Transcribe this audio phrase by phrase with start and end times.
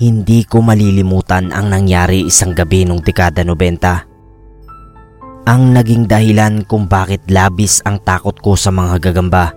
[0.00, 5.44] Hindi ko malilimutan ang nangyari isang gabi nung dekada 90.
[5.44, 9.52] Ang naging dahilan kung bakit labis ang takot ko sa mga gagamba.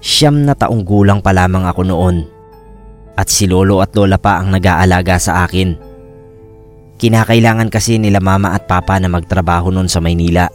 [0.00, 2.24] Siyam na taong gulang pa lamang ako noon
[3.12, 5.76] at si lolo at lola pa ang nag-aalaga sa akin.
[6.96, 10.48] Kinakailangan kasi nila mama at papa na magtrabaho noon sa Maynila.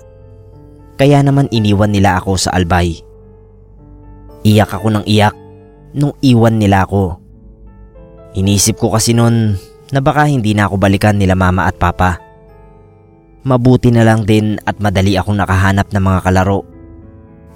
[0.98, 3.06] Kaya naman iniwan nila ako sa Albay.
[4.42, 5.38] Iyak ako ng iyak
[5.94, 7.27] nung iwan nila ako.
[8.38, 9.58] Inisip ko kasi noon
[9.90, 12.22] na baka hindi na ako balikan nila mama at papa.
[13.42, 16.62] Mabuti na lang din at madali akong nakahanap ng mga kalaro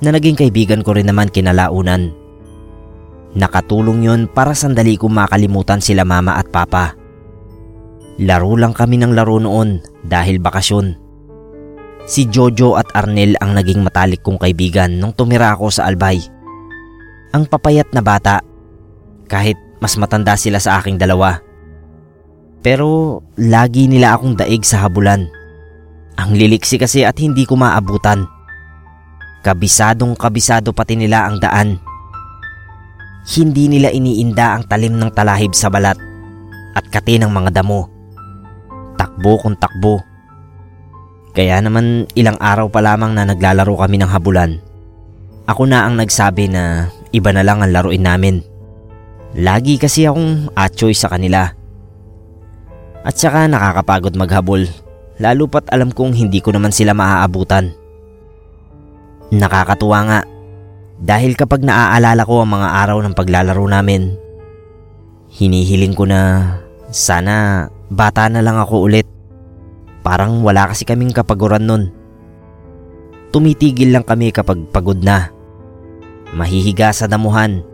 [0.02, 2.10] na naging kaibigan ko rin naman kinalaunan.
[3.38, 6.98] Nakatulong yon para sandali kong makalimutan sila mama at papa.
[8.18, 10.98] Laro lang kami ng laro noon dahil bakasyon.
[12.10, 16.18] Si Jojo at Arnel ang naging matalik kong kaibigan nung tumira ako sa Albay.
[17.38, 18.42] Ang papayat na bata,
[19.30, 21.42] kahit mas matanda sila sa aking dalawa.
[22.62, 25.26] Pero lagi nila akong daig sa habulan.
[26.22, 28.30] Ang liliksi kasi at hindi ko maabutan.
[29.42, 31.82] Kabisadong kabisado pati nila ang daan.
[33.26, 35.98] Hindi nila iniinda ang talim ng talahib sa balat
[36.78, 37.90] at kati ng mga damo.
[39.02, 40.06] Takbo kung takbo.
[41.34, 44.62] Kaya naman ilang araw pa lamang na naglalaro kami ng habulan.
[45.50, 48.51] Ako na ang nagsabi na iba na lang ang laruin namin.
[49.32, 51.48] Lagi kasi akong atchoy sa kanila.
[53.08, 54.68] At saka nakakapagod maghabol,
[55.24, 57.72] lalo pat alam kong hindi ko naman sila maaabutan.
[59.32, 60.20] Nakakatuwa nga,
[61.00, 64.20] dahil kapag naaalala ko ang mga araw ng paglalaro namin,
[65.32, 66.20] hinihiling ko na
[66.92, 69.08] sana bata na lang ako ulit.
[70.04, 71.84] Parang wala kasi kaming kapaguran nun.
[73.32, 75.32] Tumitigil lang kami kapag pagod na.
[76.36, 77.71] Mahihiga sa damuhan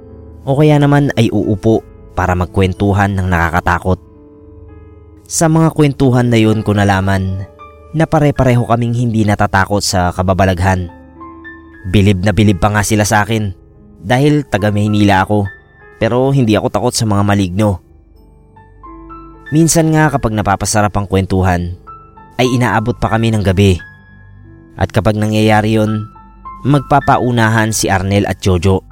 [0.48, 1.84] o kaya naman ay uupo
[2.16, 4.00] para magkwentuhan ng nakakatakot.
[5.28, 7.44] Sa mga kwentuhan na yun ko nalaman
[7.91, 10.88] na pare-pareho kaming hindi natatakot sa kababalaghan.
[11.91, 13.52] Bilib na bilib pa nga sila sa akin
[14.00, 15.44] dahil taga Maynila ako
[16.00, 17.84] pero hindi ako takot sa mga maligno.
[19.52, 21.75] Minsan nga kapag napapasarap ang kwentuhan
[22.40, 23.75] ay inaabot pa kami ng gabi.
[24.80, 26.07] At kapag nangyayari yon,
[26.63, 28.87] magpapaunahan si Arnel at Jojo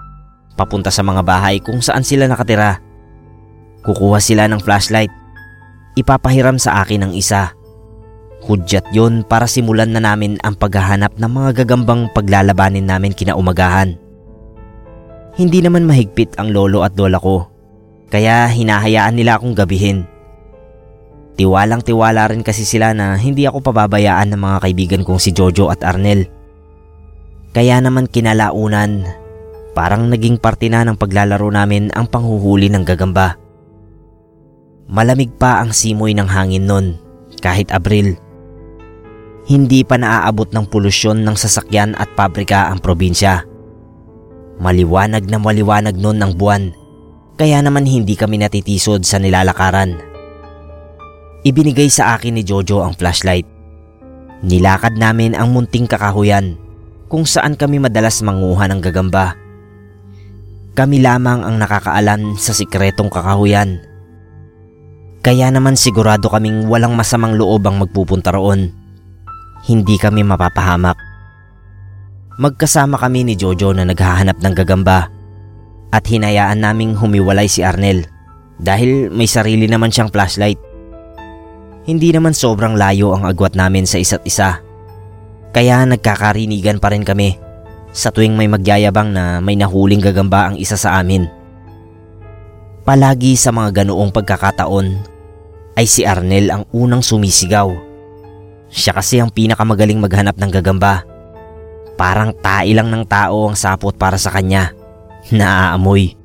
[0.55, 2.79] papunta sa mga bahay kung saan sila nakatira.
[3.85, 5.11] Kukuha sila ng flashlight.
[5.95, 7.53] Ipapahiram sa akin ang isa.
[8.43, 13.95] Hudyat yon para simulan na namin ang paghahanap ng mga gagambang paglalabanin namin kinaumagahan.
[15.35, 17.51] Hindi naman mahigpit ang lolo at lola ko,
[18.07, 20.07] kaya hinahayaan nila akong gabihin.
[21.35, 25.67] Tiwalang tiwala rin kasi sila na hindi ako pababayaan ng mga kaibigan kong si Jojo
[25.67, 26.31] at Arnel.
[27.51, 29.24] Kaya naman kinalaunan
[29.75, 33.35] Parang naging parte na ng paglalaro namin ang panghuhuli ng gagamba.
[34.87, 36.95] Malamig pa ang simoy ng hangin nun,
[37.43, 38.15] kahit Abril.
[39.45, 43.43] Hindi pa naaabot ng polusyon ng sasakyan at pabrika ang probinsya.
[44.63, 46.71] Maliwanag na maliwanag nun ang buwan,
[47.35, 49.99] kaya naman hindi kami natitisod sa nilalakaran.
[51.43, 53.45] Ibinigay sa akin ni Jojo ang flashlight.
[54.39, 56.55] Nilakad namin ang munting kakahuyan
[57.05, 59.44] kung saan kami madalas manguha ng gagamba.
[60.75, 63.79] Kami lamang ang nakakaalam sa sikretong kakahuyan.
[65.23, 68.75] Kaya naman sigurado kaming walang masamang loob ang magpupunta roon.
[69.63, 70.99] Hindi kami mapapahamak.
[72.43, 75.07] Magkasama kami ni Jojo na naghahanap ng gagamba
[75.95, 78.03] at hinayaan naming humiwalay si Arnel
[78.59, 80.59] dahil may sarili naman siyang flashlight.
[81.87, 84.59] Hindi naman sobrang layo ang agwat namin sa isa't isa.
[85.55, 87.44] Kaya nagkakarinigan pa rin kami
[87.95, 91.31] sa tuwing may magyayabang na may nahuling gagamba ang isa sa amin.
[92.83, 94.87] Palagi sa mga ganoong pagkakataon
[95.79, 97.71] ay si Arnel ang unang sumisigaw.
[98.67, 101.07] Siya kasi ang pinakamagaling maghanap ng gagamba.
[101.95, 104.75] Parang tai lang ng tao ang sapot para sa kanya.
[105.31, 106.19] Naaamoy.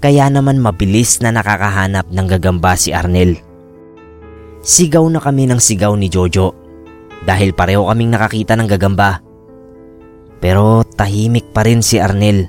[0.00, 3.36] Kaya naman mabilis na nakakahanap ng gagamba si Arnel.
[4.64, 6.56] Sigaw na kami ng sigaw ni Jojo
[7.28, 9.20] dahil pareho kaming nakakita ng gagamba.
[10.40, 12.48] Pero tahimik pa rin si Arnel.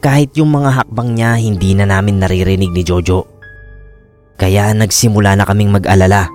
[0.00, 3.28] Kahit yung mga hakbang niya hindi na namin naririnig ni Jojo.
[4.40, 6.32] Kaya nagsimula na kaming mag-alala.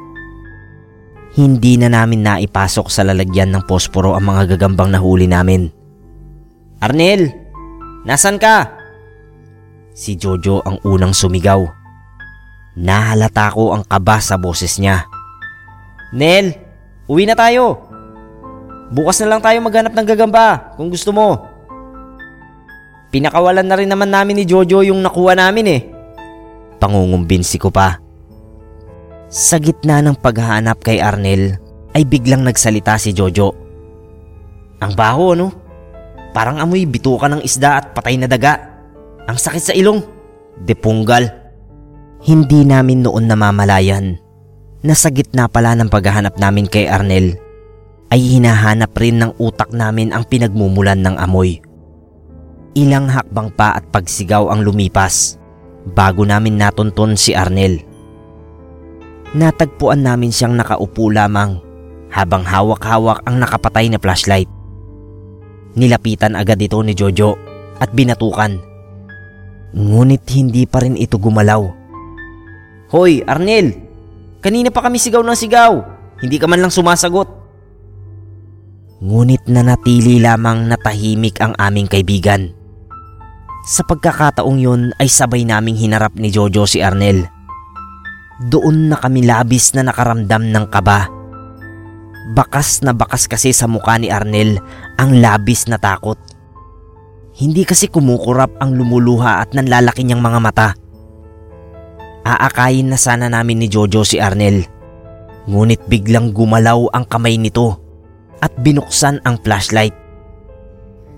[1.34, 5.74] Hindi na namin naipasok sa lalagyan ng posporo ang mga gagambang nahuli namin.
[6.78, 7.34] Arnel!
[8.06, 8.78] Nasaan ka?
[9.96, 11.64] Si Jojo ang unang sumigaw.
[12.78, 15.08] Nahalata ko ang kaba sa boses niya.
[16.14, 16.54] Nel,
[17.10, 17.83] uwi na tayo!
[18.94, 21.50] Bukas na lang tayo maghanap ng gagamba kung gusto mo.
[23.10, 25.82] Pinakawalan na rin naman namin ni Jojo yung nakuha namin eh.
[26.78, 27.98] pangungumbinsi ko pa.
[29.34, 31.58] Sa gitna ng paghahanap kay Arnel
[31.98, 33.50] ay biglang nagsalita si Jojo.
[34.78, 35.50] Ang baho no?
[36.36, 38.62] Parang amoy bituka ng isda at patay na daga.
[39.26, 40.06] Ang sakit sa ilong.
[40.62, 41.34] Depunggal.
[42.30, 44.22] Hindi namin noon namamalayan
[44.86, 47.43] na sa gitna pala ng paghahanap namin kay Arnel
[48.14, 51.58] ay hinahanap rin ng utak namin ang pinagmumulan ng amoy.
[52.78, 55.42] Ilang hakbang pa at pagsigaw ang lumipas
[55.98, 57.82] bago namin natunton si Arnel.
[59.34, 61.58] Natagpuan namin siyang nakaupo lamang
[62.14, 64.50] habang hawak-hawak ang nakapatay na flashlight.
[65.74, 67.34] Nilapitan agad ito ni Jojo
[67.82, 68.62] at binatukan.
[69.74, 71.66] Ngunit hindi pa rin ito gumalaw.
[72.94, 73.74] Hoy, Arnel!
[74.38, 75.82] Kanina pa kami sigaw ng sigaw.
[76.22, 77.43] Hindi ka man lang sumasagot.
[79.04, 82.56] Ngunit nanatili lamang natahimik ang aming kaibigan.
[83.68, 87.28] Sa pagkakataong yun ay sabay naming hinarap ni Jojo si Arnel.
[88.48, 91.12] Doon na kami labis na nakaramdam ng kaba.
[92.32, 94.64] Bakas na bakas kasi sa mukha ni Arnel
[94.96, 96.16] ang labis na takot.
[97.36, 100.70] Hindi kasi kumukurap ang lumuluha at nanlalaki niyang mga mata.
[102.24, 104.64] Aakayin na sana namin ni Jojo si Arnel.
[105.52, 107.83] Ngunit biglang gumalaw ang kamay nito
[108.44, 109.96] at binuksan ang flashlight.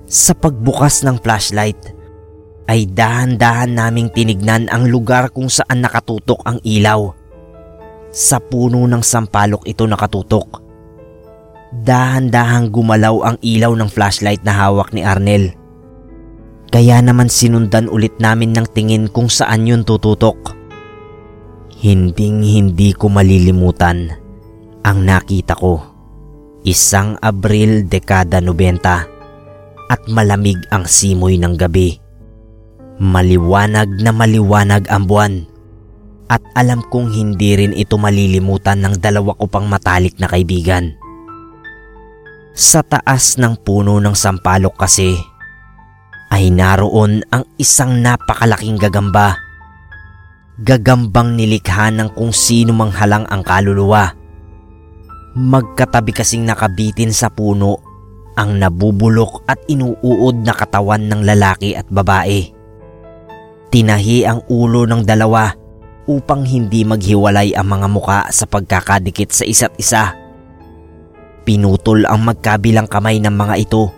[0.06, 1.98] Sa pagbukas ng flashlight
[2.70, 7.10] ay dahan-dahan naming tinignan ang lugar kung saan nakatutok ang ilaw.
[8.14, 10.62] Sa puno ng sampalok ito nakatutok.
[11.82, 15.58] Dahan-dahang gumalaw ang ilaw ng flashlight na hawak ni Arnel.
[16.70, 20.56] Kaya naman sinundan ulit namin ng tingin kung saan yun tututok.
[21.76, 24.14] Hinding hindi ko malilimutan
[24.86, 25.95] ang nakita ko.
[26.66, 28.82] Isang Abril dekada 90
[29.86, 32.02] at malamig ang simoy ng gabi.
[32.98, 35.46] Maliwanag na maliwanag ang buwan
[36.26, 40.98] at alam kong hindi rin ito malilimutan ng dalawa ko pang matalik na kaibigan.
[42.58, 45.14] Sa taas ng puno ng sampalok kasi
[46.34, 49.38] ay naroon ang isang napakalaking gagamba.
[50.66, 54.25] Gagambang nilikha ng kung sino mang halang ang kaluluwa.
[55.36, 57.84] Magkatabi kasing nakabitin sa puno
[58.40, 62.56] ang nabubulok at inuuod na katawan ng lalaki at babae.
[63.68, 65.52] Tinahi ang ulo ng dalawa
[66.08, 70.16] upang hindi maghiwalay ang mga muka sa pagkakadikit sa isa't isa.
[71.44, 73.92] Pinutol ang magkabilang kamay ng mga ito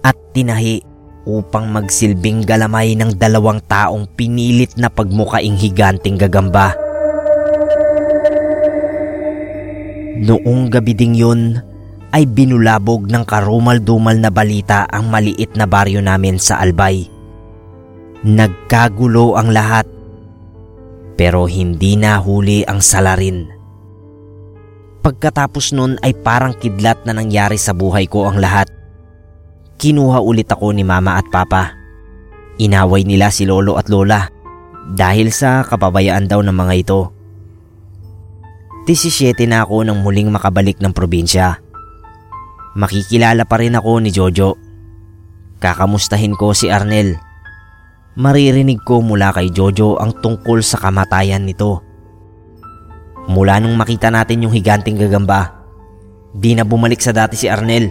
[0.00, 0.80] at tinahi
[1.28, 6.85] upang magsilbing galamay ng dalawang taong pinilit na pagmukaing higanting gagamba.
[10.16, 11.60] Noong gabi ding yun
[12.16, 17.04] ay binulabog ng karumal-dumal na balita ang maliit na baryo namin sa Albay.
[18.24, 19.84] Nagkagulo ang lahat
[21.16, 23.48] pero hindi nahuli ang salarin.
[25.00, 28.68] Pagkatapos nun ay parang kidlat na nangyari sa buhay ko ang lahat.
[29.80, 31.72] Kinuha ulit ako ni mama at papa.
[32.60, 34.28] Inaway nila si lolo at lola
[34.92, 37.15] dahil sa kapabayaan daw ng mga ito.
[38.86, 41.58] 17 na ako nang muling makabalik ng probinsya.
[42.78, 44.54] Makikilala pa rin ako ni Jojo.
[45.58, 47.18] Kakamustahin ko si Arnel.
[48.14, 51.82] Maririnig ko mula kay Jojo ang tungkol sa kamatayan nito.
[53.26, 55.66] Mula nung makita natin yung higanting gagamba,
[56.30, 57.90] di na bumalik sa dati si Arnel.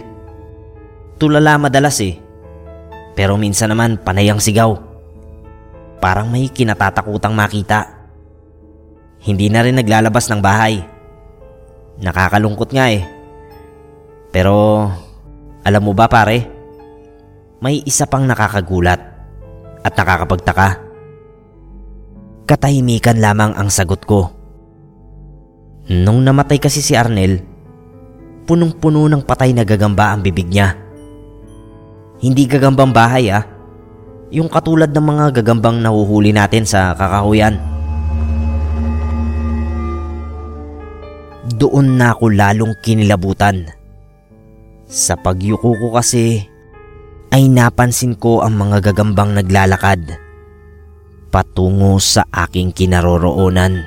[1.20, 2.16] Tulala madalas eh.
[3.20, 4.80] Pero minsan naman panay ang sigaw.
[6.00, 7.95] Parang may kinatatakutang makita.
[9.26, 10.86] Hindi na rin naglalabas ng bahay.
[11.98, 13.02] Nakakalungkot nga eh.
[14.30, 14.86] Pero
[15.66, 16.46] alam mo ba pare?
[17.58, 19.02] May isa pang nakakagulat
[19.82, 20.70] at nakakapagtaka.
[22.46, 24.30] Katahimikan lamang ang sagot ko.
[25.90, 27.42] Nung namatay kasi si Arnel,
[28.46, 30.78] punong-puno ng patay na gagamba ang bibig niya.
[32.22, 33.42] Hindi gagambang bahay ah.
[34.30, 37.75] Yung katulad ng mga gagambang nahuhuli natin sa kakahuyan.
[41.56, 43.72] Doon na ako lalong kinilabutan.
[44.86, 46.46] Sa pagyuko ko kasi
[47.34, 50.26] ay napansin ko ang mga gagambang naglalakad
[51.36, 53.84] patungo sa aking kinaroroonan.